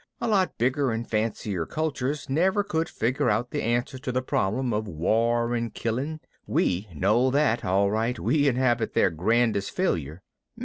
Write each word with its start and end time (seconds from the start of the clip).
A 0.19 0.27
lot 0.27 0.57
bigger 0.57 0.89
and 0.89 1.07
fancier 1.07 1.67
cultures 1.67 2.27
never 2.27 2.63
could 2.63 2.89
figure 2.89 3.29
out 3.29 3.51
the 3.51 3.61
answer 3.61 3.99
to 3.99 4.11
the 4.11 4.23
problem 4.23 4.73
of 4.73 4.87
war 4.87 5.53
and 5.53 5.71
killing 5.71 6.19
we 6.47 6.87
know 6.91 7.29
that, 7.29 7.63
all 7.63 7.91
right, 7.91 8.17
we 8.17 8.47
inhabit 8.47 8.95
their 8.95 9.11
grandest 9.11 9.69
failure. 9.69 10.23